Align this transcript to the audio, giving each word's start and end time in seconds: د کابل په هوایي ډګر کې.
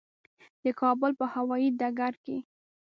د 0.63 0.65
کابل 0.81 1.11
په 1.19 1.25
هوایي 1.33 1.69
ډګر 1.79 2.13
کې. 2.23 2.37